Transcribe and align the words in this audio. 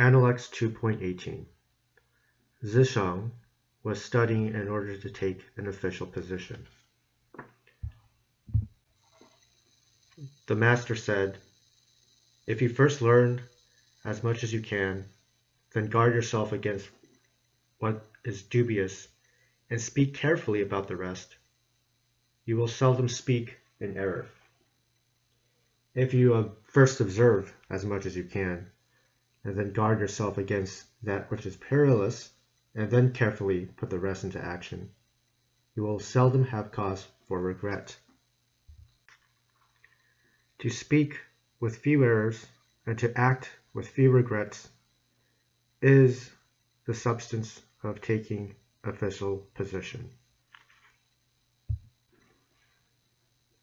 Analects 0.00 0.46
2.18 0.50 1.44
Zizhang 2.64 3.32
was 3.82 4.00
studying 4.00 4.54
in 4.54 4.68
order 4.68 4.96
to 4.96 5.10
take 5.10 5.44
an 5.56 5.66
official 5.66 6.06
position. 6.06 6.68
The 10.46 10.54
master 10.54 10.94
said, 10.94 11.38
If 12.46 12.62
you 12.62 12.68
first 12.68 13.02
learn 13.02 13.42
as 14.04 14.22
much 14.22 14.44
as 14.44 14.52
you 14.52 14.60
can, 14.60 15.04
then 15.74 15.88
guard 15.88 16.14
yourself 16.14 16.52
against 16.52 16.88
what 17.80 18.06
is 18.24 18.44
dubious 18.44 19.08
and 19.68 19.80
speak 19.80 20.14
carefully 20.14 20.62
about 20.62 20.86
the 20.86 20.96
rest. 20.96 21.36
You 22.44 22.56
will 22.56 22.68
seldom 22.68 23.08
speak 23.08 23.56
in 23.80 23.96
error. 23.96 24.26
If 25.96 26.14
you 26.14 26.52
first 26.62 27.00
observe 27.00 27.52
as 27.68 27.84
much 27.84 28.06
as 28.06 28.16
you 28.16 28.22
can, 28.22 28.70
and 29.48 29.56
then 29.56 29.72
guard 29.72 29.98
yourself 29.98 30.36
against 30.36 30.84
that 31.02 31.30
which 31.30 31.46
is 31.46 31.56
perilous, 31.56 32.30
and 32.74 32.90
then 32.90 33.10
carefully 33.14 33.64
put 33.64 33.88
the 33.88 33.98
rest 33.98 34.22
into 34.22 34.38
action. 34.38 34.90
You 35.74 35.84
will 35.84 36.00
seldom 36.00 36.44
have 36.44 36.70
cause 36.70 37.08
for 37.26 37.40
regret. 37.40 37.96
To 40.58 40.68
speak 40.68 41.18
with 41.60 41.78
few 41.78 42.04
errors 42.04 42.44
and 42.84 42.98
to 42.98 43.18
act 43.18 43.50
with 43.72 43.88
few 43.88 44.10
regrets 44.10 44.68
is 45.80 46.30
the 46.84 46.92
substance 46.92 47.62
of 47.82 48.02
taking 48.02 48.54
official 48.84 49.48
position. 49.54 50.10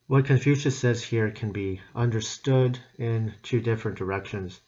What 0.07 0.25
Confucius 0.25 0.79
says 0.79 1.03
here 1.03 1.29
can 1.29 1.51
be 1.51 1.79
understood 1.93 2.79
in 2.97 3.35
two 3.43 3.61
different 3.61 3.99
directions 3.99 4.61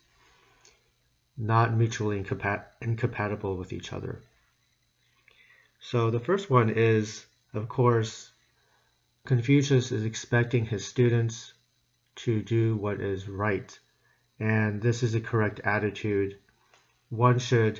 not 1.38 1.76
mutually 1.76 2.18
incompat 2.24 2.66
incompatible 2.82 3.56
with 3.58 3.72
each 3.72 3.94
other. 3.94 4.22
So 5.80 6.10
the 6.10 6.20
first 6.20 6.50
one 6.50 6.70
is, 6.72 7.26
of 7.54 7.68
course, 7.70 8.32
Confucius 9.26 9.92
is 9.92 10.04
expecting 10.04 10.66
his 10.66 10.86
students 10.86 11.54
to 12.16 12.42
do 12.42 12.76
what 12.76 13.00
is 13.00 13.30
right. 13.30 13.78
And 14.40 14.82
this 14.82 15.04
is 15.04 15.14
a 15.14 15.22
correct 15.22 15.60
attitude. 15.64 16.40
One 17.10 17.38
should 17.38 17.80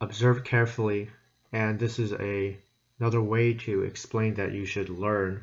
observe 0.00 0.44
carefully, 0.44 1.10
and 1.52 1.78
this 1.78 1.98
is 1.98 2.12
a 2.12 2.58
another 3.00 3.22
way 3.22 3.54
to 3.54 3.82
explain 3.82 4.34
that 4.34 4.52
you 4.52 4.64
should 4.64 4.88
learn 4.88 5.42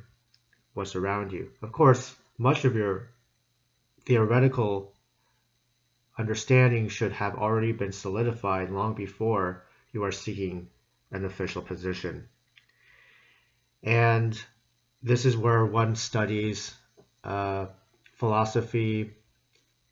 what's 0.73 0.95
around 0.95 1.31
you. 1.31 1.52
Of 1.61 1.72
course, 1.72 2.16
much 2.38 2.66
of 2.66 2.75
your 2.75 3.09
theoretical 4.06 4.94
understanding 6.17 6.88
should 6.88 7.11
have 7.11 7.35
already 7.35 7.71
been 7.71 7.91
solidified 7.91 8.69
long 8.69 8.94
before 8.95 9.66
you 9.91 10.03
are 10.03 10.11
seeking 10.11 10.67
an 11.11 11.25
official 11.25 11.61
position. 11.61 12.27
And 13.83 14.39
this 15.03 15.25
is 15.25 15.38
where 15.38 15.66
one 15.66 15.95
studies 15.95 16.73
uh, 17.23 17.67
philosophy, 18.13 19.11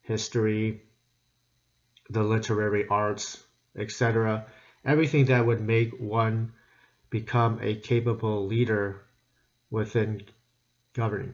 history, 0.01 0.81
the 2.09 2.23
literary 2.23 2.87
arts, 2.87 3.43
etc. 3.75 4.45
Everything 4.85 5.25
that 5.25 5.45
would 5.45 5.61
make 5.61 5.99
one 5.99 6.53
become 7.09 7.59
a 7.61 7.75
capable 7.75 8.45
leader 8.45 9.01
within 9.69 10.21
governing. 10.93 11.33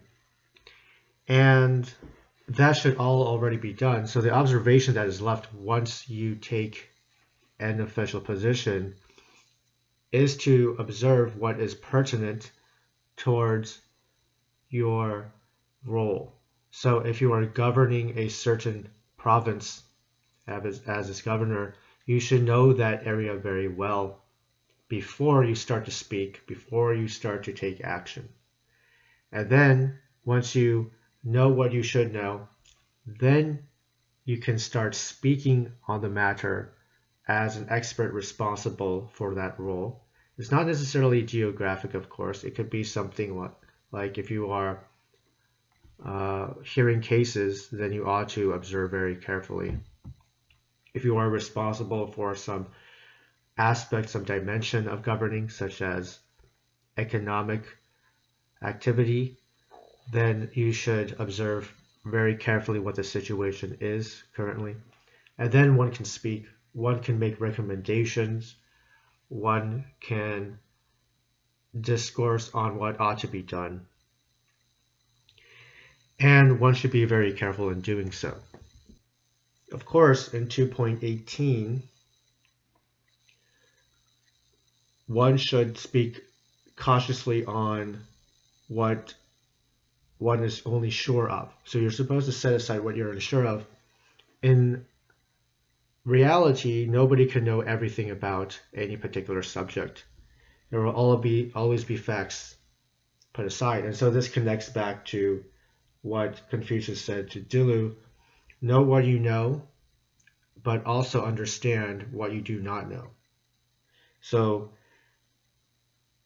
And 1.27 1.91
that 2.49 2.73
should 2.73 2.97
all 2.97 3.27
already 3.27 3.57
be 3.57 3.73
done. 3.73 4.07
So 4.07 4.21
the 4.21 4.33
observation 4.33 4.95
that 4.95 5.07
is 5.07 5.21
left 5.21 5.53
once 5.53 6.09
you 6.09 6.35
take 6.35 6.89
an 7.59 7.79
official 7.79 8.21
position 8.21 8.95
is 10.11 10.37
to 10.37 10.75
observe 10.79 11.37
what 11.37 11.59
is 11.59 11.75
pertinent 11.75 12.51
towards 13.15 13.79
your 14.69 15.31
role. 15.85 16.33
So 16.71 16.99
if 16.99 17.21
you 17.21 17.33
are 17.33 17.45
governing 17.45 18.17
a 18.17 18.29
certain 18.29 18.89
province 19.17 19.83
as, 20.47 20.81
as 20.87 21.09
its 21.09 21.21
governor, 21.21 21.75
you 22.05 22.19
should 22.19 22.43
know 22.43 22.73
that 22.73 23.05
area 23.05 23.35
very 23.35 23.67
well 23.67 24.23
before 24.87 25.43
you 25.43 25.53
start 25.53 25.85
to 25.85 25.91
speak, 25.91 26.47
before 26.47 26.95
you 26.95 27.07
start 27.07 27.43
to 27.43 27.53
take 27.53 27.81
action. 27.81 28.27
And 29.31 29.47
then 29.49 29.99
once 30.25 30.55
you 30.55 30.89
know 31.23 31.49
what 31.49 31.73
you 31.73 31.83
should 31.83 32.13
know, 32.13 32.47
then 33.05 33.67
you 34.25 34.37
can 34.37 34.59
start 34.59 34.95
speaking 34.95 35.71
on 35.87 36.01
the 36.01 36.09
matter 36.09 36.73
as 37.27 37.57
an 37.57 37.67
expert 37.69 38.13
responsible 38.13 39.09
for 39.13 39.35
that 39.35 39.59
role. 39.59 40.03
It's 40.37 40.51
not 40.51 40.67
necessarily 40.67 41.23
geographic, 41.23 41.93
of 41.93 42.09
course. 42.09 42.43
It 42.43 42.55
could 42.55 42.69
be 42.69 42.83
something 42.83 43.49
like, 43.91 44.17
if 44.17 44.31
you 44.31 44.51
are 44.51 44.83
uh, 46.05 46.53
hearing 46.63 47.01
cases, 47.01 47.67
then 47.69 47.91
you 47.91 48.07
ought 48.07 48.29
to 48.29 48.53
observe 48.53 48.91
very 48.91 49.15
carefully. 49.15 49.77
If 50.93 51.03
you 51.03 51.17
are 51.17 51.29
responsible 51.29 52.07
for 52.07 52.35
some 52.35 52.67
aspect, 53.57 54.09
some 54.09 54.23
dimension 54.23 54.87
of 54.87 55.03
governing, 55.03 55.49
such 55.49 55.81
as 55.81 56.19
economic 56.97 57.63
activity, 58.61 59.38
then 60.11 60.49
you 60.53 60.71
should 60.71 61.15
observe 61.19 61.71
very 62.05 62.35
carefully 62.35 62.79
what 62.79 62.95
the 62.95 63.03
situation 63.03 63.77
is 63.81 64.23
currently. 64.33 64.75
And 65.37 65.51
then 65.51 65.75
one 65.75 65.91
can 65.91 66.05
speak, 66.05 66.45
one 66.73 66.99
can 66.99 67.19
make 67.19 67.39
recommendations, 67.39 68.55
one 69.27 69.85
can 69.99 70.59
discourse 71.79 72.49
on 72.53 72.77
what 72.77 72.99
ought 72.99 73.19
to 73.19 73.27
be 73.27 73.41
done. 73.41 73.85
And 76.19 76.59
one 76.59 76.73
should 76.73 76.91
be 76.91 77.05
very 77.05 77.33
careful 77.33 77.69
in 77.69 77.81
doing 77.81 78.11
so. 78.11 78.35
Of 79.71 79.85
course, 79.85 80.33
in 80.33 80.47
2.18, 80.47 81.81
one 85.07 85.37
should 85.37 85.77
speak 85.77 86.21
cautiously 86.75 87.45
on 87.45 88.01
what 88.67 89.13
one 90.19 90.43
is 90.43 90.61
only 90.65 90.89
sure 90.89 91.29
of. 91.29 91.51
So 91.63 91.79
you're 91.79 91.91
supposed 91.91 92.27
to 92.27 92.31
set 92.31 92.53
aside 92.53 92.81
what 92.81 92.95
you're 92.95 93.11
unsure 93.11 93.45
of. 93.45 93.65
In 94.43 94.85
reality, 96.05 96.85
nobody 96.87 97.25
can 97.25 97.43
know 97.43 97.61
everything 97.61 98.11
about 98.11 98.59
any 98.73 98.97
particular 98.97 99.41
subject. 99.41 100.05
There 100.69 100.81
will 100.81 100.91
all 100.91 101.17
be 101.17 101.51
always 101.55 101.83
be 101.83 101.97
facts 101.97 102.55
put 103.33 103.45
aside. 103.45 103.85
And 103.85 103.95
so 103.95 104.11
this 104.11 104.27
connects 104.27 104.69
back 104.69 105.05
to 105.05 105.43
what 106.01 106.41
Confucius 106.49 107.01
said 107.01 107.31
to 107.31 107.41
Zilu, 107.41 107.95
know 108.61 108.81
what 108.81 109.05
you 109.05 109.19
know, 109.19 109.63
but 110.61 110.85
also 110.85 111.23
understand 111.23 112.07
what 112.11 112.33
you 112.33 112.41
do 112.41 112.61
not 112.61 112.89
know. 112.89 113.11
So 114.21 114.71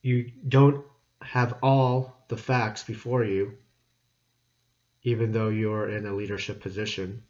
you 0.01 0.31
don't 0.47 0.83
have 1.21 1.57
all 1.61 2.25
the 2.27 2.37
facts 2.37 2.83
before 2.83 3.23
you, 3.23 3.57
even 5.03 5.31
though 5.31 5.49
you're 5.49 5.89
in 5.89 6.05
a 6.05 6.13
leadership 6.13 6.61
position. 6.61 7.23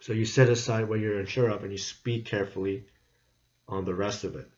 So 0.00 0.12
you 0.12 0.24
set 0.24 0.48
aside 0.48 0.88
what 0.88 1.00
you're 1.00 1.18
unsure 1.18 1.48
of 1.48 1.62
and 1.62 1.72
you 1.72 1.78
speak 1.78 2.26
carefully 2.26 2.84
on 3.68 3.84
the 3.84 3.94
rest 3.94 4.24
of 4.24 4.36
it. 4.36 4.48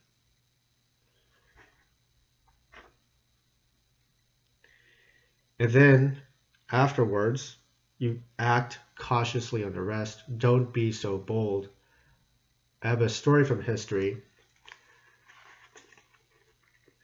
And 5.59 5.72
then 5.72 6.22
afterwards, 6.71 7.56
you 7.99 8.22
act 8.38 8.78
cautiously 8.97 9.65
on 9.65 9.72
the 9.72 9.82
rest. 9.82 10.22
Don't 10.38 10.72
be 10.72 10.93
so 10.93 11.19
bold. 11.19 11.69
I 12.82 12.88
have 12.88 13.02
a 13.02 13.08
story 13.08 13.44
from 13.44 13.62
history. 13.62 14.23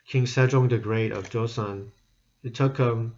King 0.07 0.27
Sejong 0.27 0.69
the 0.69 0.79
Great 0.79 1.11
of 1.11 1.31
Joseon, 1.31 1.91
it 2.45 2.55
took 2.55 2.77
him 2.77 3.17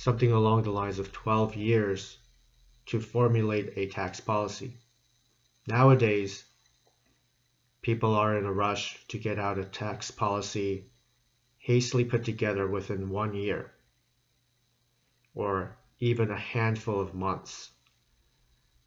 something 0.00 0.32
along 0.32 0.62
the 0.62 0.70
lines 0.70 0.98
of 0.98 1.12
12 1.12 1.56
years 1.56 2.16
to 2.86 2.98
formulate 2.98 3.70
a 3.76 3.86
tax 3.86 4.18
policy. 4.18 4.72
Nowadays, 5.66 6.42
people 7.82 8.14
are 8.14 8.38
in 8.38 8.46
a 8.46 8.52
rush 8.52 9.06
to 9.08 9.18
get 9.18 9.38
out 9.38 9.58
a 9.58 9.64
tax 9.64 10.10
policy 10.10 10.86
hastily 11.58 12.06
put 12.06 12.24
together 12.24 12.66
within 12.66 13.10
one 13.10 13.34
year 13.34 13.72
or 15.34 15.76
even 15.98 16.30
a 16.30 16.46
handful 16.54 16.98
of 16.98 17.12
months. 17.12 17.70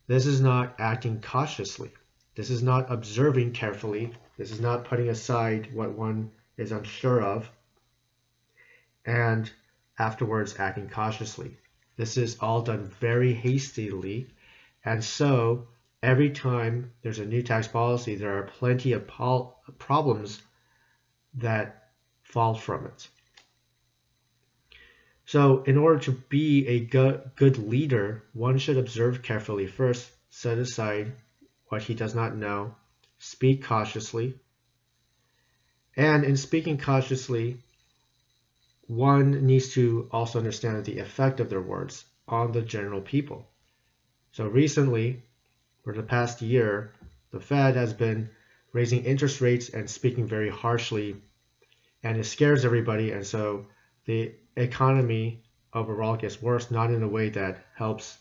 This 0.07 0.25
is 0.25 0.41
not 0.41 0.73
acting 0.79 1.21
cautiously. 1.21 1.91
This 2.33 2.49
is 2.49 2.63
not 2.63 2.91
observing 2.91 3.51
carefully. 3.51 4.11
This 4.35 4.49
is 4.49 4.59
not 4.59 4.85
putting 4.85 5.09
aside 5.09 5.75
what 5.75 5.91
one 5.91 6.31
is 6.57 6.71
unsure 6.71 7.21
of 7.21 7.51
and 9.05 9.51
afterwards 9.97 10.55
acting 10.59 10.89
cautiously. 10.89 11.57
This 11.95 12.17
is 12.17 12.37
all 12.39 12.61
done 12.61 12.85
very 12.99 13.33
hastily, 13.33 14.27
and 14.83 15.03
so 15.03 15.67
every 16.01 16.31
time 16.31 16.91
there's 17.01 17.19
a 17.19 17.25
new 17.25 17.41
tax 17.41 17.67
policy, 17.67 18.15
there 18.15 18.37
are 18.37 18.43
plenty 18.43 18.93
of 18.93 19.07
pol- 19.07 19.61
problems 19.77 20.41
that 21.35 21.91
fall 22.23 22.53
from 22.53 22.85
it. 22.85 23.07
So, 25.25 25.63
in 25.63 25.77
order 25.77 25.99
to 25.99 26.11
be 26.11 26.67
a 26.67 26.81
good, 26.81 27.31
good 27.35 27.57
leader, 27.57 28.23
one 28.33 28.57
should 28.57 28.77
observe 28.77 29.23
carefully 29.23 29.67
first, 29.67 30.11
set 30.29 30.57
aside 30.57 31.13
what 31.67 31.83
he 31.83 31.93
does 31.93 32.13
not 32.13 32.35
know, 32.35 32.75
speak 33.19 33.63
cautiously. 33.63 34.35
And 35.95 36.25
in 36.25 36.35
speaking 36.35 36.77
cautiously, 36.77 37.59
one 38.95 39.45
needs 39.45 39.73
to 39.73 40.07
also 40.11 40.39
understand 40.39 40.85
the 40.85 40.99
effect 40.99 41.39
of 41.39 41.49
their 41.49 41.61
words 41.61 42.05
on 42.27 42.51
the 42.51 42.61
general 42.61 43.01
people. 43.01 43.47
So 44.31 44.47
recently, 44.47 45.23
for 45.83 45.93
the 45.93 46.03
past 46.03 46.41
year, 46.41 46.93
the 47.31 47.39
Fed 47.39 47.75
has 47.75 47.93
been 47.93 48.29
raising 48.71 49.03
interest 49.03 49.41
rates 49.41 49.69
and 49.69 49.89
speaking 49.89 50.27
very 50.27 50.49
harshly, 50.49 51.15
and 52.03 52.17
it 52.17 52.25
scares 52.25 52.65
everybody. 52.65 53.11
And 53.11 53.25
so 53.25 53.65
the 54.05 54.33
economy 54.55 55.43
overall 55.73 56.15
gets 56.15 56.41
worse, 56.41 56.69
not 56.69 56.91
in 56.91 57.03
a 57.03 57.07
way 57.07 57.29
that 57.29 57.65
helps 57.75 58.17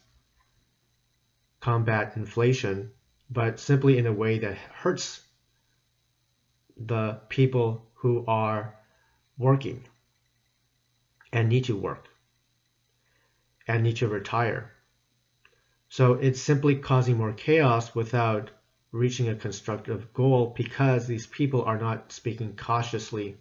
combat 1.60 2.16
inflation, 2.16 2.90
but 3.30 3.60
simply 3.60 3.98
in 3.98 4.06
a 4.06 4.12
way 4.12 4.38
that 4.38 4.56
hurts 4.56 5.20
the 6.76 7.20
people 7.28 7.86
who 7.94 8.24
are 8.26 8.74
working 9.38 9.84
and 11.32 11.49
need 11.49 11.64
to 11.64 11.76
work 11.76 12.08
and 13.67 13.82
need 13.82 13.96
to 13.96 14.08
retire. 14.08 14.73
So 15.88 16.14
it's 16.14 16.40
simply 16.40 16.76
causing 16.76 17.17
more 17.17 17.32
chaos 17.32 17.94
without 17.94 18.50
reaching 18.93 19.29
a 19.29 19.34
constructive 19.34 20.12
goal 20.12 20.55
because 20.56 21.06
these 21.06 21.26
people 21.26 21.62
are 21.62 21.79
not 21.79 22.12
speaking 22.12 22.56
cautiously 22.56 23.37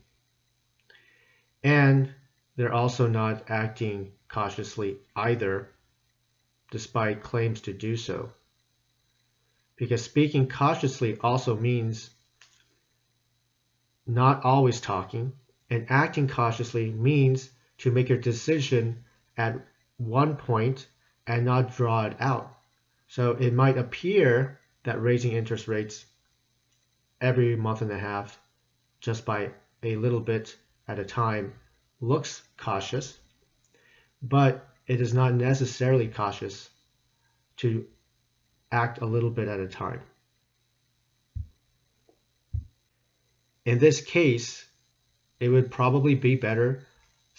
and 1.63 2.13
they're 2.55 2.73
also 2.73 3.07
not 3.07 3.49
acting 3.49 4.11
cautiously 4.27 4.97
either, 5.15 5.69
despite 6.71 7.23
claims 7.23 7.61
to 7.61 7.73
do 7.73 7.95
so. 7.95 8.31
Because 9.75 10.03
speaking 10.03 10.47
cautiously 10.47 11.17
also 11.21 11.55
means 11.55 12.09
not 14.05 14.43
always 14.43 14.81
talking, 14.81 15.33
and 15.69 15.85
acting 15.89 16.27
cautiously 16.27 16.91
means 16.91 17.49
to 17.81 17.91
make 17.91 18.09
your 18.09 18.17
decision 18.17 19.03
at 19.37 19.55
one 19.97 20.35
point 20.35 20.87
and 21.27 21.45
not 21.45 21.75
draw 21.75 22.05
it 22.05 22.15
out. 22.19 22.55
So 23.07 23.31
it 23.31 23.53
might 23.53 23.77
appear 23.77 24.59
that 24.83 25.01
raising 25.01 25.33
interest 25.33 25.67
rates 25.67 26.05
every 27.19 27.55
month 27.55 27.81
and 27.81 27.91
a 27.91 27.97
half 27.97 28.39
just 28.99 29.25
by 29.25 29.51
a 29.83 29.95
little 29.95 30.19
bit 30.19 30.55
at 30.87 30.99
a 30.99 31.03
time 31.03 31.53
looks 31.99 32.43
cautious, 32.57 33.17
but 34.21 34.67
it 34.87 35.01
is 35.01 35.13
not 35.13 35.33
necessarily 35.33 36.07
cautious 36.07 36.69
to 37.57 37.85
act 38.71 39.01
a 39.01 39.05
little 39.05 39.29
bit 39.29 39.47
at 39.47 39.59
a 39.59 39.67
time. 39.67 40.01
In 43.65 43.79
this 43.79 44.01
case, 44.01 44.65
it 45.39 45.49
would 45.49 45.71
probably 45.71 46.15
be 46.15 46.35
better 46.35 46.85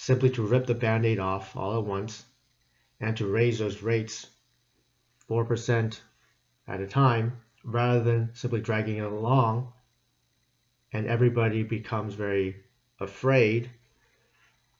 simply 0.02 0.28
to 0.28 0.44
rip 0.44 0.66
the 0.66 0.74
band-aid 0.74 1.20
off 1.20 1.56
all 1.56 1.78
at 1.78 1.84
once 1.84 2.24
and 2.98 3.16
to 3.16 3.24
raise 3.24 3.60
those 3.60 3.84
rates 3.84 4.26
4% 5.30 6.00
at 6.66 6.80
a 6.80 6.88
time 6.88 7.36
rather 7.62 8.02
than 8.02 8.28
simply 8.34 8.60
dragging 8.60 8.96
it 8.96 9.04
along 9.04 9.72
and 10.92 11.06
everybody 11.06 11.62
becomes 11.62 12.14
very 12.14 12.56
afraid 12.98 13.70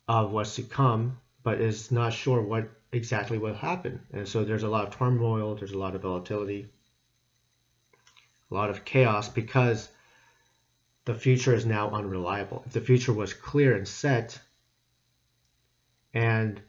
of 0.08 0.32
what's 0.32 0.56
to 0.56 0.64
come, 0.64 1.16
but 1.44 1.60
is 1.60 1.92
not 1.92 2.12
sure 2.12 2.42
what 2.42 2.68
exactly 2.90 3.38
will 3.38 3.54
happen. 3.54 4.00
And 4.12 4.26
so 4.26 4.42
there's 4.42 4.64
a 4.64 4.68
lot 4.68 4.88
of 4.88 4.96
turmoil, 4.96 5.54
there's 5.54 5.70
a 5.70 5.78
lot 5.78 5.94
of 5.94 6.02
volatility, 6.02 6.66
a 8.50 8.54
lot 8.54 8.70
of 8.70 8.84
chaos 8.84 9.28
because 9.28 9.88
the 11.04 11.14
future 11.14 11.54
is 11.54 11.64
now 11.64 11.90
unreliable. 11.90 12.64
If 12.66 12.72
the 12.72 12.80
future 12.80 13.12
was 13.12 13.32
clear 13.32 13.76
and 13.76 13.86
set 13.86 14.40
and 16.14 16.60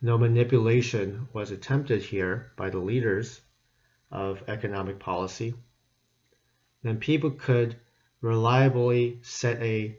no 0.00 0.16
manipulation 0.18 1.28
was 1.32 1.50
attempted 1.50 2.02
here 2.02 2.52
by 2.56 2.70
the 2.70 2.78
leaders 2.78 3.40
of 4.10 4.42
economic 4.48 4.98
policy, 4.98 5.54
then 6.82 6.98
people 6.98 7.30
could 7.30 7.76
reliably 8.20 9.18
set 9.22 9.60
a 9.62 9.96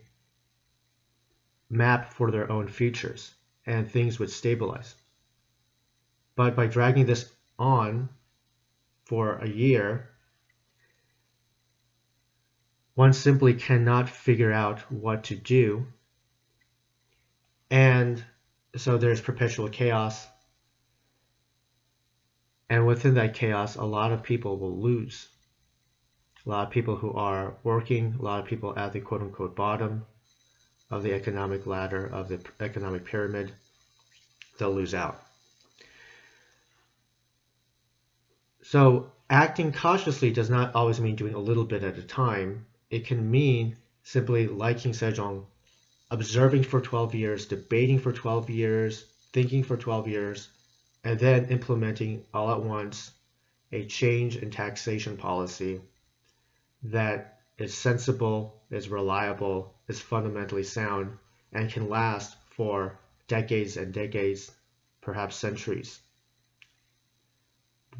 map 1.69 2.13
for 2.13 2.31
their 2.31 2.51
own 2.51 2.67
futures 2.67 3.33
and 3.65 3.89
things 3.89 4.19
would 4.19 4.29
stabilize. 4.29 4.95
But 6.35 6.55
by 6.55 6.67
dragging 6.67 7.05
this 7.05 7.31
on 7.57 8.09
for 9.05 9.37
a 9.37 9.47
year, 9.47 10.09
one 12.95 13.13
simply 13.13 13.53
cannot 13.53 14.09
figure 14.09 14.51
out 14.51 14.79
what 14.91 15.25
to 15.25 15.35
do. 15.35 15.85
And 17.69 18.23
so 18.75 18.97
there's 18.97 19.21
perpetual 19.21 19.69
chaos. 19.69 20.27
And 22.69 22.85
within 22.85 23.15
that 23.15 23.33
chaos, 23.33 23.75
a 23.75 23.83
lot 23.83 24.11
of 24.11 24.23
people 24.23 24.57
will 24.57 24.79
lose. 24.79 25.27
A 26.45 26.49
lot 26.49 26.67
of 26.67 26.73
people 26.73 26.95
who 26.95 27.11
are 27.13 27.57
working, 27.63 28.15
a 28.19 28.21
lot 28.21 28.39
of 28.39 28.45
people 28.45 28.77
at 28.77 28.93
the 28.93 28.99
quote 28.99 29.21
unquote 29.21 29.55
bottom 29.55 30.05
of 30.89 31.03
the 31.03 31.13
economic 31.13 31.65
ladder, 31.65 32.05
of 32.05 32.29
the 32.29 32.39
economic 32.59 33.05
pyramid, 33.05 33.51
they'll 34.57 34.73
lose 34.73 34.93
out. 34.93 35.21
So 38.63 39.11
acting 39.29 39.71
cautiously 39.71 40.31
does 40.31 40.49
not 40.49 40.75
always 40.75 40.99
mean 40.99 41.15
doing 41.15 41.33
a 41.33 41.39
little 41.39 41.65
bit 41.65 41.83
at 41.83 41.97
a 41.97 42.03
time. 42.03 42.65
It 42.89 43.05
can 43.05 43.29
mean 43.29 43.77
simply 44.03 44.47
liking 44.47 44.91
Sejong, 44.91 45.45
observing 46.11 46.63
for 46.63 46.81
12 46.81 47.15
years, 47.15 47.45
debating 47.45 47.99
for 47.99 48.11
12 48.11 48.49
years, 48.49 49.05
thinking 49.31 49.63
for 49.63 49.77
12 49.77 50.07
years, 50.07 50.49
and 51.03 51.19
then 51.19 51.45
implementing 51.45 52.23
all 52.33 52.51
at 52.51 52.61
once 52.61 53.11
a 53.71 53.85
change 53.85 54.35
in 54.35 54.49
taxation 54.49 55.15
policy 55.17 55.79
that 56.83 57.39
is 57.57 57.73
sensible, 57.73 58.61
is 58.71 58.89
reliable, 58.89 59.75
is 59.87 59.99
fundamentally 59.99 60.63
sound, 60.63 61.17
and 61.53 61.71
can 61.71 61.89
last 61.89 62.35
for 62.49 62.97
decades 63.27 63.77
and 63.77 63.93
decades, 63.93 64.51
perhaps 65.01 65.35
centuries. 65.35 65.99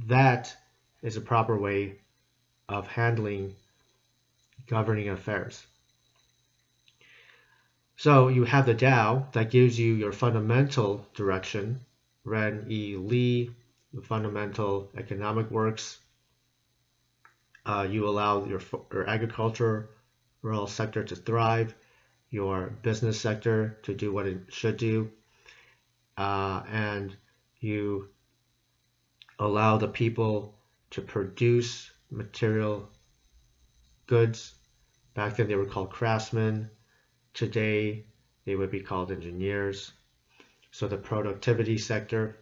That 0.08 0.56
is 1.02 1.18
a 1.18 1.22
proper 1.22 1.58
way 1.58 2.00
of 2.68 2.88
handling 2.88 3.56
governing 4.68 5.10
affairs. 5.10 5.66
So 8.00 8.30
you 8.30 8.46
have 8.46 8.66
the 8.66 8.76
Tao 8.76 9.28
that 9.34 9.52
gives 9.52 9.78
you 9.78 9.94
your 9.94 10.14
fundamental 10.14 11.06
direction, 11.14 11.82
Ren 12.24 12.66
E. 12.70 12.96
Lee, 12.96 13.52
the 13.92 14.02
fundamental 14.02 14.90
economic 14.96 15.52
works. 15.52 16.00
Uh, 17.66 17.86
you 17.92 18.08
allow 18.08 18.46
your, 18.46 18.62
your 18.94 19.06
agriculture, 19.10 19.90
rural 20.42 20.66
sector 20.66 21.04
to 21.04 21.14
thrive, 21.14 21.76
your 22.30 22.68
business 22.84 23.20
sector 23.20 23.78
to 23.84 23.94
do 23.94 24.14
what 24.14 24.28
it 24.28 24.44
should 24.48 24.78
do, 24.78 25.12
uh, 26.18 26.64
and 26.72 27.14
you 27.60 28.08
allow 29.40 29.76
the 29.76 29.90
people 29.90 30.56
to 30.92 31.02
produce 31.02 31.92
material 32.10 32.90
goods. 34.08 34.56
Back 35.16 35.36
then 35.36 35.50
they 35.50 35.56
were 35.56 35.66
called 35.66 35.90
craftsmen. 35.90 36.70
Today 37.40 38.04
they 38.44 38.58
would 38.58 38.70
be 38.70 38.82
called 38.82 39.14
engineers. 39.14 39.94
So 40.72 40.90
the 40.90 40.98
productivity 40.98 41.78
sector, 41.78 42.36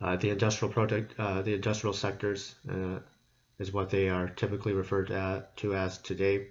uh, 0.00 0.16
the 0.16 0.30
industrial 0.30 0.72
product, 0.72 1.14
uh, 1.18 1.42
the 1.42 1.52
industrial 1.52 1.92
sectors 1.92 2.54
uh, 2.66 3.00
is 3.58 3.74
what 3.74 3.90
they 3.90 4.08
are 4.08 4.30
typically 4.30 4.72
referred 4.72 5.08
to 5.56 5.74
as 5.74 5.98
today. 5.98 6.46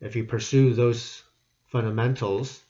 If 0.00 0.16
you 0.16 0.24
pursue 0.24 0.72
those 0.72 1.22
fundamentals, 1.66 2.64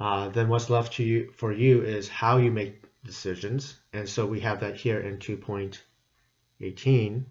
uh, 0.00 0.30
then 0.30 0.48
what's 0.48 0.68
left 0.68 0.94
to 0.94 1.04
you 1.04 1.30
for 1.36 1.52
you 1.52 1.82
is 1.82 2.08
how 2.08 2.38
you 2.38 2.50
make 2.50 2.82
decisions. 3.04 3.76
And 3.92 4.08
so 4.08 4.26
we 4.26 4.40
have 4.40 4.58
that 4.58 4.74
here 4.74 4.98
in 4.98 5.18
2.18, 5.18 7.24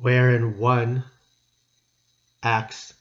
wherein 0.00 0.58
one 0.58 1.04
acts, 2.42 2.94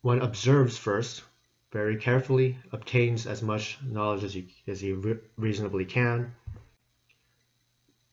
one 0.00 0.20
observes 0.20 0.76
first, 0.76 1.22
very 1.70 1.96
carefully, 1.96 2.58
obtains 2.72 3.26
as 3.26 3.42
much 3.42 3.78
knowledge 3.82 4.24
as 4.24 4.34
he, 4.34 4.54
as 4.66 4.80
he 4.80 4.92
re 4.92 5.16
reasonably 5.36 5.84
can, 5.84 6.34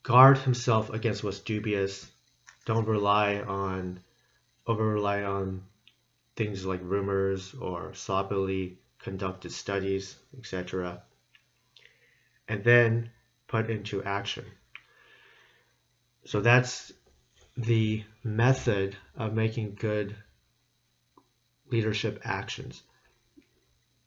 guard 0.04 0.38
himself 0.38 0.90
against 0.92 1.24
what's 1.24 1.40
dubious. 1.40 2.10
Don't 2.66 2.88
rely 2.88 3.42
on 3.42 4.00
over 4.68 4.86
rely 4.86 5.24
on 5.24 5.64
things 6.36 6.66
like 6.66 6.80
rumors 6.84 7.54
or 7.56 7.94
sloppily 7.94 8.78
conducted 9.00 9.52
studies, 9.52 10.16
etc. 10.38 11.02
And 12.48 12.64
then 12.64 13.10
put 13.48 13.70
into 13.70 14.04
action. 14.04 14.46
So 16.26 16.42
that's 16.42 16.94
the 17.64 18.04
method 18.24 18.96
of 19.18 19.34
making 19.34 19.76
good 19.76 20.16
leadership 21.72 22.22
actions. 22.24 22.82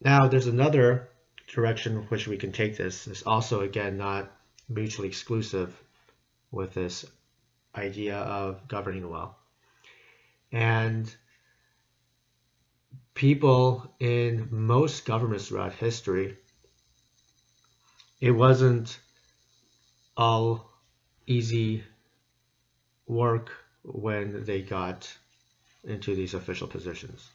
Now, 0.01 0.29
there's 0.29 0.47
another 0.47 1.11
direction 1.53 2.07
which 2.09 2.27
we 2.27 2.39
can 2.39 2.53
take 2.53 2.77
this. 2.77 3.07
It's 3.07 3.23
also, 3.25 3.61
again, 3.61 3.99
not 3.99 4.33
mutually 4.69 5.09
exclusive 5.09 5.79
with 6.51 6.75
this 6.75 7.05
idea 7.75 8.17
of 8.17 8.67
governing 8.69 9.09
well. 9.09 9.39
And 10.51 11.15
people 13.15 13.95
in 14.01 14.49
most 14.51 15.05
governments 15.05 15.49
throughout 15.49 15.75
history, 15.75 16.37
it 18.21 18.31
wasn't 18.31 18.99
all 20.17 20.71
easy 21.27 21.85
work 23.07 23.51
when 23.83 24.45
they 24.45 24.63
got 24.63 25.13
into 25.85 26.15
these 26.15 26.35
official 26.35 26.69
positions. 26.69 27.29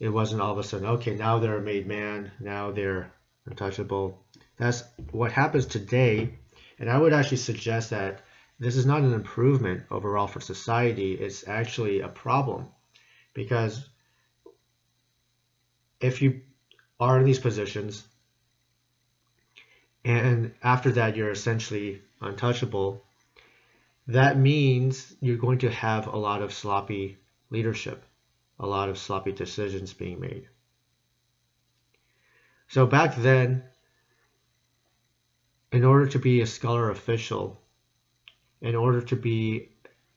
It 0.00 0.08
wasn't 0.08 0.42
all 0.42 0.52
of 0.52 0.58
a 0.58 0.62
sudden, 0.62 0.86
okay, 0.86 1.14
now 1.14 1.38
they're 1.38 1.58
a 1.58 1.62
made 1.62 1.86
man, 1.86 2.30
now 2.40 2.70
they're 2.70 3.12
untouchable. 3.46 4.24
That's 4.56 4.84
what 5.10 5.32
happens 5.32 5.66
today. 5.66 6.38
And 6.78 6.88
I 6.88 6.98
would 6.98 7.12
actually 7.12 7.38
suggest 7.38 7.90
that 7.90 8.22
this 8.60 8.76
is 8.76 8.86
not 8.86 9.02
an 9.02 9.12
improvement 9.12 9.84
overall 9.90 10.26
for 10.26 10.40
society, 10.40 11.14
it's 11.14 11.46
actually 11.46 12.00
a 12.00 12.08
problem. 12.08 12.66
Because 13.34 13.88
if 16.00 16.22
you 16.22 16.40
are 17.00 17.18
in 17.18 17.24
these 17.24 17.38
positions, 17.38 18.06
and 20.04 20.52
after 20.62 20.92
that 20.92 21.16
you're 21.16 21.30
essentially 21.30 22.02
untouchable, 22.20 23.04
that 24.08 24.38
means 24.38 25.14
you're 25.20 25.36
going 25.36 25.58
to 25.58 25.70
have 25.70 26.06
a 26.06 26.16
lot 26.16 26.40
of 26.40 26.54
sloppy 26.54 27.18
leadership, 27.50 28.02
a 28.58 28.66
lot 28.66 28.88
of 28.88 28.96
sloppy 28.96 29.32
decisions 29.32 29.92
being 29.92 30.18
made. 30.18 30.48
So 32.68 32.86
back 32.86 33.16
then, 33.16 33.64
in 35.70 35.84
order 35.84 36.06
to 36.06 36.18
be 36.18 36.40
a 36.40 36.46
scholar 36.46 36.90
official, 36.90 37.60
in 38.62 38.74
order 38.74 39.02
to 39.02 39.14
be 39.14 39.68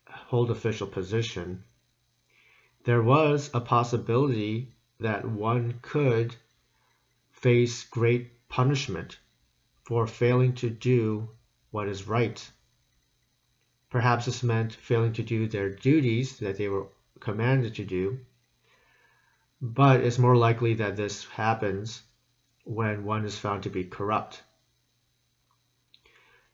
hold 0.07 0.51
official 0.51 0.87
position, 0.87 1.65
there 2.85 3.03
was 3.03 3.49
a 3.53 3.59
possibility 3.59 4.73
that 5.01 5.27
one 5.27 5.79
could 5.81 6.33
face 7.31 7.83
great 7.83 8.47
punishment 8.47 9.19
for 9.83 10.07
failing 10.07 10.53
to 10.53 10.69
do 10.69 11.29
what 11.71 11.89
is 11.89 12.07
right 12.07 12.49
Perhaps 13.91 14.25
this 14.25 14.41
meant 14.41 14.73
failing 14.73 15.11
to 15.13 15.21
do 15.21 15.47
their 15.47 15.69
duties 15.69 16.39
that 16.39 16.57
they 16.57 16.69
were 16.69 16.87
commanded 17.19 17.75
to 17.75 17.83
do, 17.83 18.19
but 19.61 19.99
it's 19.99 20.17
more 20.17 20.37
likely 20.37 20.75
that 20.75 20.95
this 20.95 21.25
happens 21.25 22.01
when 22.63 23.03
one 23.03 23.25
is 23.25 23.37
found 23.37 23.63
to 23.63 23.69
be 23.69 23.83
corrupt. 23.83 24.41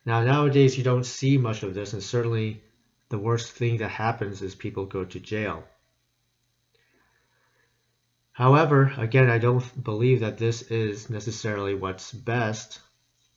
Now, 0.03 0.23
nowadays, 0.23 0.79
you 0.79 0.83
don't 0.83 1.05
see 1.05 1.37
much 1.37 1.61
of 1.61 1.75
this, 1.75 1.93
and 1.93 2.01
certainly 2.01 2.63
the 3.09 3.19
worst 3.19 3.51
thing 3.51 3.77
that 3.77 3.89
happens 3.89 4.41
is 4.41 4.55
people 4.55 4.87
go 4.87 5.05
to 5.05 5.19
jail. 5.19 5.63
However, 8.31 8.93
again, 8.97 9.29
I 9.29 9.37
don't 9.37 9.83
believe 9.83 10.21
that 10.21 10.39
this 10.39 10.63
is 10.63 11.09
necessarily 11.09 11.75
what's 11.75 12.11
best 12.11 12.81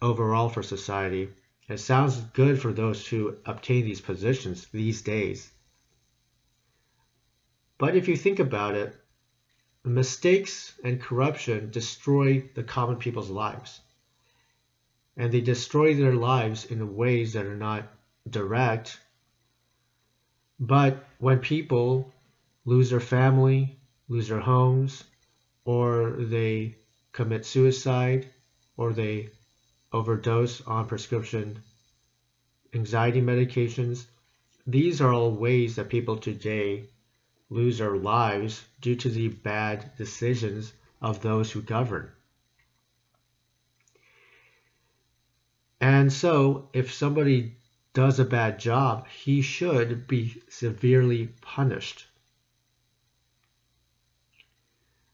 overall 0.01 0.49
for 0.49 0.63
society 0.63 1.29
it 1.71 1.79
sounds 1.79 2.17
good 2.33 2.61
for 2.61 2.73
those 2.73 3.07
who 3.07 3.37
obtain 3.47 3.85
these 3.85 4.01
positions 4.01 4.67
these 4.73 5.03
days. 5.03 5.51
But 7.79 7.95
if 7.97 8.09
you 8.09 8.17
think 8.17 8.41
about 8.41 8.75
it, 8.75 8.95
mistakes 9.85 10.75
and 10.83 11.01
corruption 11.01 11.71
destroy 11.71 12.45
the 12.55 12.65
common 12.65 12.97
people's 12.97 13.31
lives. 13.31 13.81
And 15.17 15.33
they 15.33 15.41
destroy 15.41 15.95
their 15.95 16.15
lives 16.15 16.65
in 16.65 16.97
ways 16.97 17.35
that 17.35 17.47
are 17.47 17.57
not 17.57 17.85
direct. 18.29 18.99
But 20.59 21.05
when 21.19 21.39
people 21.39 22.13
lose 22.65 22.91
their 22.91 23.01
family, 23.01 23.79
lose 24.09 24.29
their 24.29 24.41
homes, 24.41 25.05
or 25.65 26.17
they 26.19 26.77
commit 27.13 27.47
suicide, 27.47 28.27
or 28.77 28.93
they 28.93 29.31
overdose 29.93 30.61
on 30.63 30.87
prescription 30.87 31.63
anxiety 32.73 33.21
medications. 33.21 34.07
These 34.67 35.01
are 35.01 35.13
all 35.13 35.33
ways 35.33 35.77
that 35.77 35.89
people 35.89 36.17
today 36.17 36.89
lose 37.49 37.79
their 37.79 37.97
lives 37.97 38.65
due 38.81 38.95
to 38.97 39.09
the 39.09 39.29
bad 39.29 39.91
decisions 39.97 40.73
of 41.03 41.21
those 41.21 41.51
who 41.51 41.63
govern. 41.63 42.11
And 45.81 46.13
so, 46.13 46.69
if 46.73 46.93
somebody 46.93 47.57
does 47.95 48.21
a 48.21 48.25
bad 48.25 48.61
job, 48.61 49.09
he 49.09 49.43
should 49.43 50.07
be 50.07 50.43
severely 50.49 51.29
punished. 51.41 52.07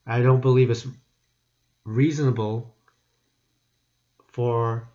I 0.06 0.20
don't 0.20 0.40
believe 0.40 0.70
it's 0.70 0.86
reasonable 1.84 2.75
for 4.36 4.86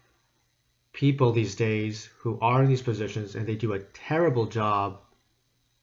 people 0.94 1.32
these 1.32 1.56
days 1.56 2.08
who 2.20 2.38
are 2.42 2.62
in 2.62 2.70
these 2.70 2.84
positions 2.84 3.34
and 3.34 3.48
they 3.48 3.56
do 3.56 3.74
a 3.74 3.80
terrible 3.80 4.46
job. 4.46 5.00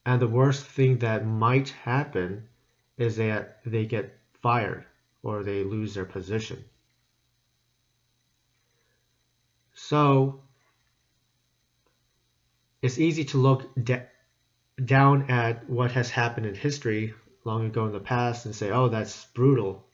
And 0.06 0.22
the 0.22 0.28
worst 0.28 0.64
thing 0.64 0.98
that 0.98 1.26
might 1.26 1.70
happen 1.70 2.46
is 2.98 3.16
that 3.16 3.58
they 3.66 3.84
get 3.84 4.16
fired 4.42 4.84
or 5.24 5.42
they 5.42 5.64
lose 5.64 5.92
their 5.92 6.04
position. 6.04 6.64
So 9.74 10.42
it's 12.80 13.00
easy 13.00 13.24
to 13.24 13.38
look 13.38 13.68
down 14.84 15.28
at 15.32 15.68
what 15.68 15.90
has 15.90 16.10
happened 16.10 16.46
in 16.46 16.54
history 16.54 17.12
long 17.42 17.66
ago 17.66 17.86
in 17.86 17.92
the 17.92 17.98
past 17.98 18.46
and 18.46 18.54
say, 18.54 18.70
oh, 18.70 18.88
that's 18.88 19.24
brutal, 19.34 19.84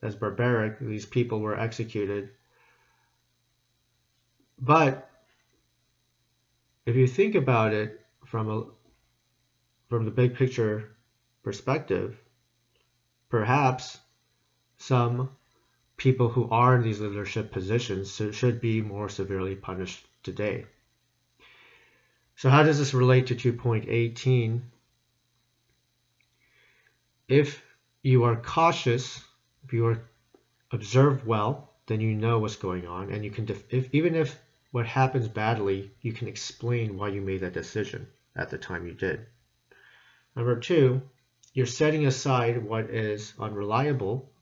that's 0.00 0.14
barbaric, 0.14 0.78
these 0.78 1.04
people 1.04 1.40
were 1.40 1.60
executed 1.60 2.30
but 4.58 5.10
if 6.86 6.96
you 6.96 7.06
think 7.06 7.34
about 7.34 7.72
it 7.72 8.00
from 8.24 8.50
a 8.50 8.64
from 9.88 10.04
the 10.04 10.10
big 10.10 10.34
picture 10.34 10.96
perspective, 11.42 12.18
perhaps 13.28 13.98
some 14.78 15.30
people 15.96 16.28
who 16.28 16.48
are 16.50 16.76
in 16.76 16.82
these 16.82 17.00
leadership 17.00 17.52
positions 17.52 18.20
should 18.32 18.60
be 18.60 18.80
more 18.80 19.08
severely 19.08 19.54
punished 19.54 20.06
today. 20.22 20.64
So 22.36 22.50
how 22.50 22.62
does 22.62 22.78
this 22.78 22.94
relate 22.94 23.28
to 23.28 23.36
2.18? 23.36 24.60
If 27.28 27.62
you 28.02 28.24
are 28.24 28.36
cautious, 28.36 29.22
if 29.64 29.72
you 29.72 29.86
are 29.86 30.02
observe 30.72 31.26
well, 31.26 31.70
then 31.86 32.00
you 32.00 32.14
know 32.14 32.38
what's 32.38 32.56
going 32.56 32.86
on, 32.86 33.10
and 33.10 33.24
you 33.24 33.30
can 33.30 33.48
if, 33.70 33.94
even 33.94 34.14
if 34.14 34.38
what 34.74 34.86
happens 34.86 35.28
badly, 35.28 35.92
you 36.00 36.12
can 36.12 36.26
explain 36.26 36.96
why 36.96 37.06
you 37.06 37.20
made 37.20 37.38
that 37.38 37.52
decision 37.52 38.08
at 38.34 38.50
the 38.50 38.58
time 38.58 38.84
you 38.84 38.92
did. 38.92 39.24
Number 40.34 40.58
two, 40.58 41.00
you're 41.52 41.64
setting 41.64 42.06
aside 42.06 42.60
what 42.60 42.90
is 42.90 43.34
unreliable, 43.38 44.32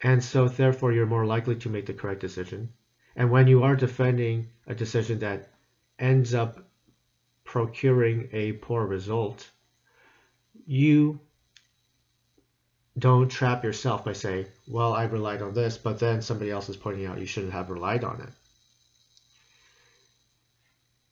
and 0.00 0.24
so 0.24 0.48
therefore 0.48 0.92
you're 0.92 1.04
more 1.04 1.26
likely 1.26 1.56
to 1.56 1.68
make 1.68 1.84
the 1.84 1.92
correct 1.92 2.22
decision. 2.22 2.70
And 3.16 3.30
when 3.30 3.48
you 3.48 3.64
are 3.64 3.76
defending 3.76 4.48
a 4.66 4.74
decision 4.74 5.18
that 5.18 5.52
ends 5.98 6.32
up 6.32 6.70
procuring 7.44 8.30
a 8.32 8.52
poor 8.52 8.86
result, 8.86 9.50
you 10.66 11.20
don't 12.98 13.28
trap 13.28 13.64
yourself 13.64 14.04
by 14.04 14.12
saying, 14.12 14.46
well, 14.66 14.94
I 14.94 15.04
relied 15.04 15.42
on 15.42 15.54
this, 15.54 15.78
but 15.78 15.98
then 16.00 16.22
somebody 16.22 16.50
else 16.50 16.68
is 16.68 16.76
pointing 16.76 17.06
out 17.06 17.20
you 17.20 17.26
shouldn't 17.26 17.52
have 17.52 17.70
relied 17.70 18.04
on 18.04 18.20
it. 18.20 18.30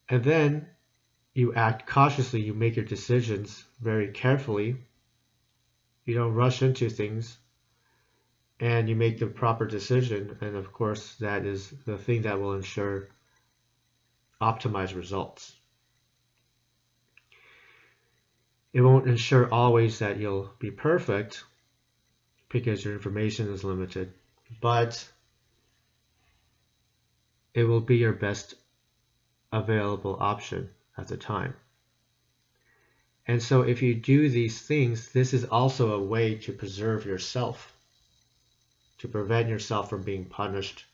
And 0.09 0.25
then 0.25 0.69
you 1.35 1.55
act 1.55 1.87
cautiously, 1.87 2.41
you 2.41 2.55
make 2.55 2.77
your 2.77 2.85
decisions 2.85 3.65
very 3.81 4.09
carefully. 4.13 4.77
You 6.05 6.15
don't 6.15 6.35
rush 6.35 6.63
into 6.63 6.89
things. 6.91 7.39
and 8.61 8.89
you 8.89 8.97
make 8.97 9.19
the 9.19 9.27
proper 9.27 9.67
decision. 9.67 10.39
And 10.41 10.57
of 10.57 10.73
course, 10.73 11.17
that 11.17 11.45
is 11.45 11.71
the 11.85 11.99
thing 11.99 12.23
that 12.23 12.41
will 12.41 12.55
ensure 12.55 13.09
optimized 14.41 14.97
results. 14.97 15.55
It 18.73 18.81
won't 18.83 19.09
ensure 19.09 19.53
always 19.53 19.99
that 20.01 20.19
you'll 20.19 20.53
be 20.59 20.71
perfect 20.71 21.45
because 22.49 22.85
your 22.85 22.95
information 22.95 23.53
is 23.53 23.65
limited, 23.65 24.13
but 24.61 25.07
it 27.55 27.65
will 27.65 27.81
be 27.81 27.97
your 27.97 28.13
best 28.13 28.55
available 29.53 30.17
option 30.21 30.69
at 30.99 31.09
the 31.09 31.17
time. 31.17 31.55
And 33.27 33.43
so 33.43 33.63
if 33.63 33.83
you 33.83 33.95
do 33.95 34.29
these 34.29 34.61
things, 34.61 35.11
this 35.11 35.35
is 35.35 35.45
also 35.45 35.95
a 35.95 36.03
way 36.03 36.37
to 36.37 36.53
preserve 36.53 37.07
yourself, 37.07 37.77
to 38.99 39.09
prevent 39.09 39.49
yourself 39.49 39.91
from 39.91 40.03
being 40.03 40.27
punished, 40.27 40.85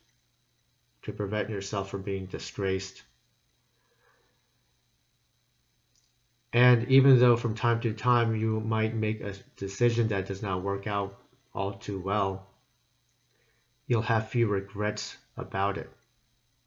to 1.02 1.12
prevent 1.12 1.50
yourself 1.50 1.90
from 1.90 2.02
being 2.02 2.26
disgraced. 2.26 3.02
And 6.54 6.88
even 6.88 7.18
though 7.18 7.36
from 7.36 7.54
time 7.54 7.80
to 7.80 7.92
time 7.92 8.36
you 8.36 8.60
might 8.60 8.94
make 8.94 9.20
a 9.20 9.34
decision 9.56 10.08
that 10.08 10.26
does 10.26 10.42
not 10.42 10.62
work 10.62 10.86
out 10.86 11.21
all 11.54 11.74
too 11.74 12.00
well, 12.00 12.46
you'll 13.86 14.02
have 14.02 14.28
few 14.28 14.46
regrets 14.46 15.16
about 15.36 15.78
it. 15.78 15.90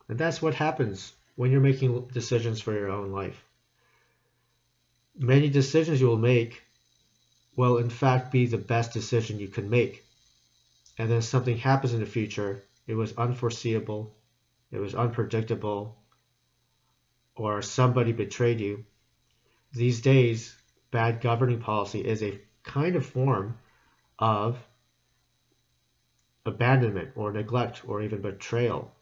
And 0.08 0.18
that's 0.18 0.42
what 0.42 0.54
happens 0.54 1.14
when 1.36 1.52
you're 1.52 1.62
making 1.62 2.08
decisions 2.08 2.62
for 2.62 2.74
your 2.74 2.90
own 2.90 3.12
life 3.12 3.44
many 5.18 5.50
decisions 5.50 6.02
you 6.02 6.08
will 6.08 6.18
make 6.18 6.62
will 7.56 7.78
in 7.78 7.90
fact 7.90 8.32
be 8.32 8.46
the 8.46 8.58
best 8.58 8.92
decision 8.92 9.40
you 9.40 9.48
can 9.48 9.70
make. 9.70 10.04
And 10.98 11.10
then 11.10 11.22
something 11.22 11.58
happens 11.58 11.94
in 11.94 12.00
the 12.00 12.06
future, 12.06 12.64
it 12.88 12.96
was 12.96 13.18
unforeseeable, 13.18 14.14
it 14.72 14.80
was 14.80 14.96
unpredictable, 14.96 15.98
or 17.36 17.62
somebody 17.62 18.12
betrayed 18.12 18.60
you. 18.60 18.86
These 19.74 20.02
days, 20.02 20.56
bad 20.92 21.22
governing 21.22 21.60
policy 21.60 22.00
is 22.00 22.24
a 22.24 22.40
kind 22.64 22.96
of 22.96 23.06
form 23.06 23.58
of 24.20 24.58
abandonment 26.46 27.10
or 27.16 27.32
neglect 27.32 27.82
or 27.88 28.02
even 28.02 28.22
betrayal. 28.22 28.96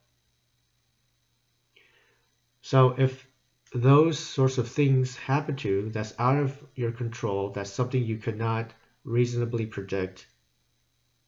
So 2.62 2.96
if 2.98 3.28
those 3.74 4.18
sorts 4.20 4.58
of 4.58 4.70
things 4.70 5.18
happen 5.18 5.56
to 5.58 5.70
you 5.70 5.90
that's 5.90 6.14
out 6.20 6.38
of 6.38 6.64
your 6.76 6.92
control, 6.92 7.50
that's 7.50 7.70
something 7.70 8.04
you 8.04 8.18
could 8.18 8.38
not 8.38 8.72
reasonably 9.04 9.66
predict, 9.66 10.28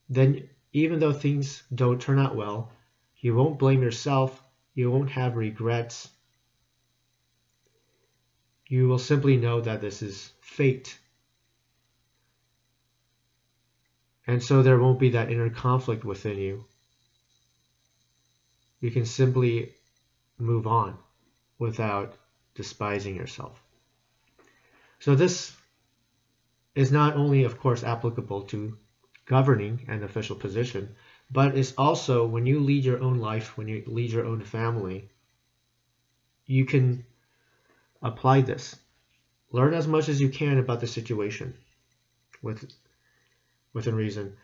then 0.10 0.48
even 0.72 1.00
though 1.00 1.14
things 1.14 1.64
don't 1.74 2.02
turn 2.02 2.20
out 2.20 2.36
well, 2.36 2.72
you 3.18 3.36
won't 3.36 3.60
blame 3.60 3.82
yourself, 3.82 4.42
you 4.74 4.92
won't 4.92 5.10
have 5.10 5.36
regrets. 5.36 6.10
You 8.68 8.88
will 8.88 9.00
simply 9.00 9.38
know 9.38 9.62
that 9.62 9.82
this 9.82 10.02
is 10.02 10.32
fate. 10.42 10.98
And 14.28 14.42
so 14.42 14.64
there 14.64 14.80
won't 14.80 15.00
be 15.00 15.10
that 15.12 15.32
inner 15.32 15.50
conflict 15.50 16.04
within 16.04 16.38
you. 16.38 16.66
You 18.80 18.92
can 18.92 19.06
simply 19.06 19.74
move 20.38 20.68
on 20.68 20.98
without 21.60 22.18
despising 22.56 23.16
yourself. 23.16 23.62
So 25.00 25.16
this 25.16 25.56
is 26.74 26.92
not 26.92 27.16
only, 27.16 27.44
of 27.44 27.60
course, 27.60 27.84
applicable 27.84 28.44
to 28.44 28.78
governing 29.26 29.86
an 29.88 30.04
official 30.04 30.36
position, 30.36 30.96
but 31.32 31.58
it's 31.58 31.74
also 31.78 32.26
when 32.26 32.46
you 32.46 32.60
lead 32.60 32.84
your 32.84 33.02
own 33.02 33.20
life, 33.20 33.58
when 33.58 33.68
you 33.68 33.84
lead 33.88 34.12
your 34.12 34.26
own 34.26 34.42
family, 34.42 35.10
you 36.46 36.66
can 36.66 37.06
apply 38.02 38.42
this. 38.42 38.76
Learn 39.52 39.74
as 39.74 39.88
much 39.88 40.10
as 40.10 40.22
you 40.22 40.30
can 40.30 40.58
about 40.58 40.82
the 40.82 40.88
situation 40.88 41.56
with, 42.42 42.72
within 43.76 43.94
reason. 43.94 44.36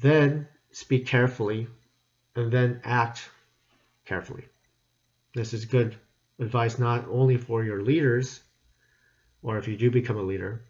Then 0.00 0.48
speak 0.70 1.04
carefully 1.06 1.66
and 2.34 2.50
then 2.50 2.80
act 2.84 3.28
carefully. 4.06 4.44
This 5.34 5.52
is 5.52 5.66
good 5.66 5.96
advice 6.38 6.78
not 6.78 7.06
only 7.10 7.36
for 7.36 7.62
your 7.62 7.82
leaders, 7.82 8.40
or 9.42 9.58
if 9.58 9.68
you 9.68 9.76
do 9.76 9.90
become 9.90 10.16
a 10.16 10.22
leader, 10.22 10.62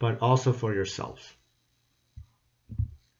but 0.00 0.20
also 0.20 0.52
for 0.52 0.74
yourselves. 0.74 1.32